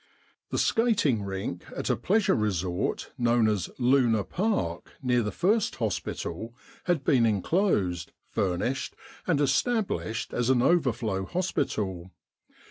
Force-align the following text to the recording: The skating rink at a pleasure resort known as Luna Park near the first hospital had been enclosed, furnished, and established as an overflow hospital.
The 0.49 0.57
skating 0.57 1.21
rink 1.21 1.63
at 1.77 1.91
a 1.91 1.95
pleasure 1.95 2.33
resort 2.33 3.11
known 3.19 3.47
as 3.47 3.69
Luna 3.77 4.23
Park 4.23 4.93
near 5.03 5.21
the 5.21 5.31
first 5.31 5.75
hospital 5.75 6.55
had 6.85 7.03
been 7.03 7.23
enclosed, 7.27 8.11
furnished, 8.27 8.95
and 9.27 9.39
established 9.39 10.33
as 10.33 10.49
an 10.49 10.63
overflow 10.63 11.23
hospital. 11.25 12.09